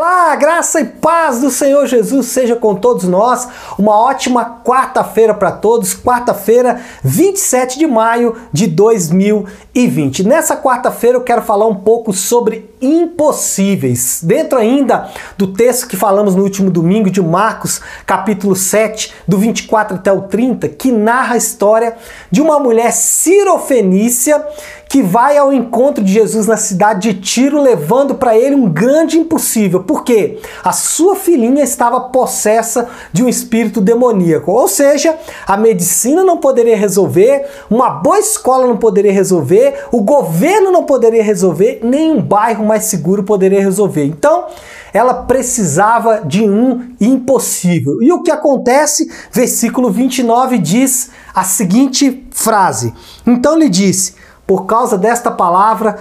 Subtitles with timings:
[0.00, 3.48] Olá, graça e paz do Senhor Jesus seja com todos nós.
[3.76, 10.22] Uma ótima quarta-feira para todos, quarta-feira, 27 de maio de 2020.
[10.22, 14.20] Nessa quarta-feira eu quero falar um pouco sobre impossíveis.
[14.22, 19.96] Dentro ainda do texto que falamos no último domingo de Marcos, capítulo 7, do 24
[19.96, 21.96] até o 30, que narra a história
[22.30, 24.46] de uma mulher cirofenícia
[24.88, 29.18] que vai ao encontro de Jesus na cidade de Tiro, levando para ele um grande
[29.18, 29.82] impossível.
[29.84, 30.38] Por quê?
[30.64, 34.50] A sua filhinha estava possessa de um espírito demoníaco.
[34.50, 35.16] Ou seja,
[35.46, 41.22] a medicina não poderia resolver, uma boa escola não poderia resolver, o governo não poderia
[41.22, 44.04] resolver, nem um bairro mais seguro poderia resolver.
[44.04, 44.46] Então,
[44.92, 48.02] ela precisava de um impossível.
[48.02, 49.10] E o que acontece?
[49.30, 52.94] Versículo 29 diz a seguinte frase:
[53.26, 54.14] Então lhe disse
[54.48, 55.98] por causa desta palavra,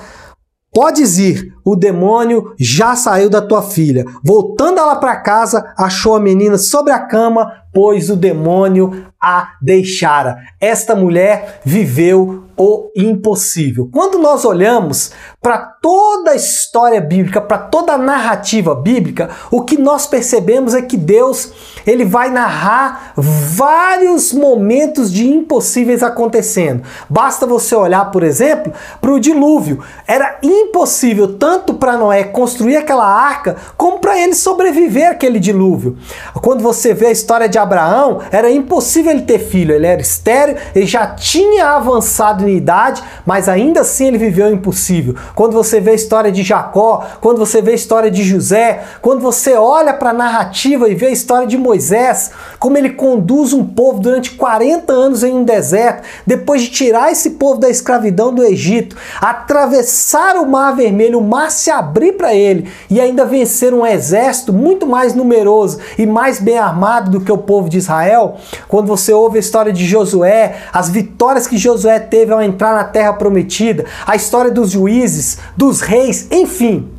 [0.73, 4.05] podes ir, o demônio já saiu da tua filha.
[4.23, 10.37] Voltando ela para casa, achou a menina sobre a cama, pois o demônio a deixara.
[10.61, 13.87] Esta mulher viveu o impossível.
[13.91, 19.77] Quando nós olhamos para toda a história bíblica, para toda a narrativa bíblica, o que
[19.77, 21.51] nós percebemos é que Deus,
[21.85, 26.83] ele vai narrar vários momentos de impossíveis acontecendo.
[27.09, 29.83] Basta você olhar, por exemplo, para o dilúvio.
[30.07, 35.97] Era impossível tanto para Noé construir aquela arca, como para ele sobreviver àquele dilúvio.
[36.41, 40.57] Quando você vê a história de Abraão, era impossível ele ter filho, ele era estéreo,
[40.73, 45.15] ele já tinha avançado idade, mas ainda assim ele viveu o impossível.
[45.35, 49.21] Quando você vê a história de Jacó, quando você vê a história de José, quando
[49.21, 53.65] você olha para a narrativa e vê a história de Moisés, como ele conduz um
[53.65, 58.43] povo durante 40 anos em um deserto, depois de tirar esse povo da escravidão do
[58.43, 63.85] Egito, atravessar o Mar Vermelho, o mar se abrir para ele e ainda vencer um
[63.85, 68.37] exército muito mais numeroso e mais bem armado do que o povo de Israel,
[68.67, 72.83] quando você ouve a história de Josué, as vitórias que Josué teve ao entrar na
[72.83, 76.97] terra prometida, a história dos juízes, dos reis, enfim.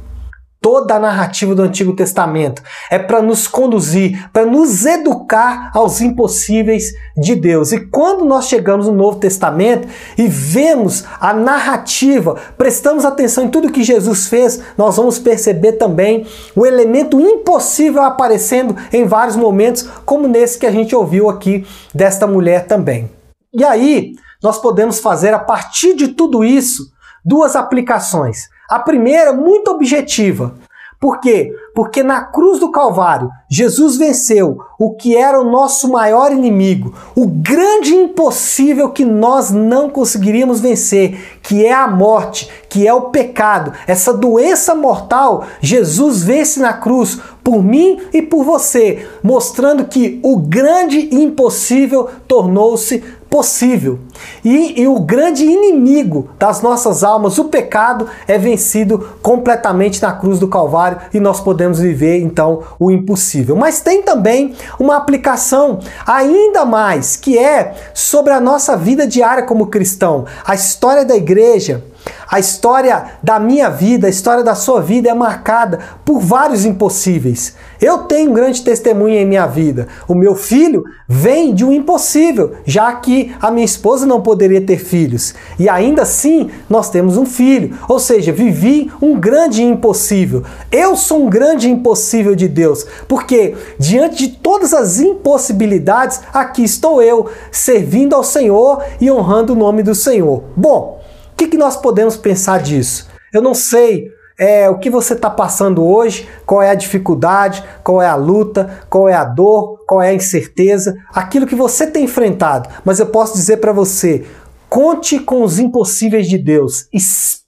[0.60, 2.60] Toda a narrativa do Antigo Testamento
[2.90, 7.70] é para nos conduzir, para nos educar aos impossíveis de Deus.
[7.70, 13.70] E quando nós chegamos no Novo Testamento e vemos a narrativa, prestamos atenção em tudo
[13.70, 16.26] que Jesus fez, nós vamos perceber também
[16.56, 22.26] o elemento impossível aparecendo em vários momentos, como nesse que a gente ouviu aqui desta
[22.26, 23.17] mulher também.
[23.52, 26.92] E aí, nós podemos fazer a partir de tudo isso
[27.24, 28.48] duas aplicações.
[28.68, 30.54] A primeira, muito objetiva.
[31.00, 31.54] Por quê?
[31.76, 37.24] Porque na cruz do Calvário, Jesus venceu o que era o nosso maior inimigo, o
[37.24, 43.72] grande impossível que nós não conseguiríamos vencer, que é a morte, que é o pecado.
[43.86, 50.36] Essa doença mortal, Jesus vence na cruz por mim e por você, mostrando que o
[50.36, 53.98] grande impossível tornou-se possível.
[54.44, 60.38] E, e, o grande inimigo das nossas almas, o pecado, é vencido completamente na cruz
[60.38, 63.56] do Calvário e nós podemos viver então o impossível.
[63.56, 69.68] Mas tem também uma aplicação ainda mais, que é sobre a nossa vida diária como
[69.68, 70.26] cristão.
[70.44, 71.82] A história da igreja
[72.30, 77.54] a história da minha vida, a história da sua vida é marcada por vários impossíveis.
[77.80, 79.88] Eu tenho um grande testemunho em minha vida.
[80.06, 84.78] O meu filho vem de um impossível, já que a minha esposa não poderia ter
[84.78, 85.34] filhos.
[85.58, 87.78] E ainda assim, nós temos um filho.
[87.88, 90.42] Ou seja, vivi um grande impossível.
[90.70, 97.00] Eu sou um grande impossível de Deus, porque diante de todas as impossibilidades, aqui estou
[97.02, 100.42] eu, servindo ao Senhor e honrando o nome do Senhor.
[100.54, 100.98] Bom,
[101.38, 103.08] que, que nós podemos pensar disso?
[103.32, 108.02] Eu não sei é, o que você está passando hoje, qual é a dificuldade, qual
[108.02, 112.04] é a luta, qual é a dor, qual é a incerteza, aquilo que você tem
[112.04, 112.68] enfrentado.
[112.84, 114.26] Mas eu posso dizer para você:
[114.68, 116.88] conte com os impossíveis de Deus.
[116.92, 117.47] Espere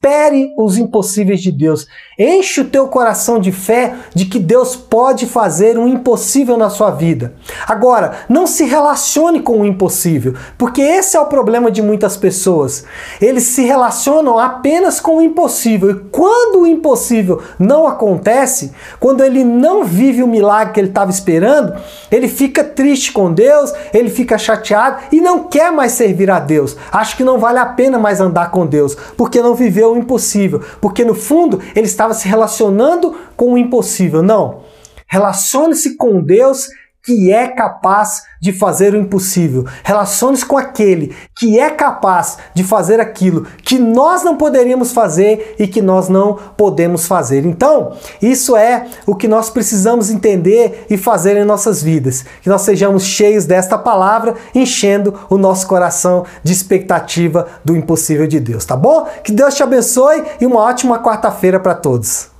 [0.57, 1.87] os impossíveis de Deus.
[2.19, 6.91] Enche o teu coração de fé de que Deus pode fazer um impossível na sua
[6.91, 7.35] vida.
[7.67, 12.85] Agora, não se relacione com o impossível, porque esse é o problema de muitas pessoas.
[13.21, 15.91] Eles se relacionam apenas com o impossível.
[15.91, 21.11] E quando o impossível não acontece, quando ele não vive o milagre que ele estava
[21.11, 21.75] esperando,
[22.11, 26.75] ele fica triste com Deus, ele fica chateado e não quer mais servir a Deus.
[26.91, 30.63] Acha que não vale a pena mais andar com Deus, porque não viveu o impossível,
[30.81, 34.23] porque no fundo ele estava se relacionando com o impossível.
[34.23, 34.63] Não.
[35.07, 36.69] Relacione-se com Deus
[37.05, 39.65] que é capaz de fazer o impossível.
[39.85, 45.67] Relacione-se com aquele que é capaz de fazer aquilo que nós não poderíamos fazer e
[45.67, 47.45] que nós não podemos fazer.
[47.47, 52.25] Então, isso é o que nós precisamos entender e fazer em nossas vidas.
[52.43, 58.41] Que nós sejamos cheios desta palavra, enchendo o nosso coração de expectativa do impossível de
[58.41, 59.07] Deus, tá bom?
[59.25, 62.29] Que Deus te abençoe e uma ótima quarta-feira para todos.